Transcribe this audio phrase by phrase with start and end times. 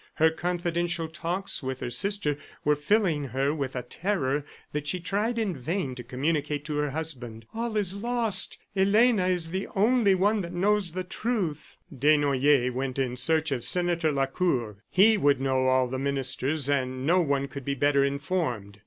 [0.15, 5.37] Her confidential talks with her sister were filling her with a terror that she tried
[5.37, 7.45] in vain to communicate to her husband.
[7.53, 8.57] "All is lost....
[8.75, 14.11] Elena is the only one that knows the truth." Desnoyers went in search of Senator
[14.11, 14.77] Lacour.
[14.89, 18.79] He would know all the ministers; no one could be better informed.